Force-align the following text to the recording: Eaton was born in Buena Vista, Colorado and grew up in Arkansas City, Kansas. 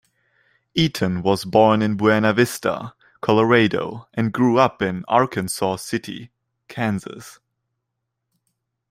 Eaton 0.73 1.21
was 1.21 1.45
born 1.45 1.83
in 1.83 1.95
Buena 1.95 2.33
Vista, 2.33 2.95
Colorado 3.21 4.07
and 4.15 4.33
grew 4.33 4.57
up 4.57 4.81
in 4.81 5.05
Arkansas 5.07 5.75
City, 5.75 6.31
Kansas. 6.67 7.37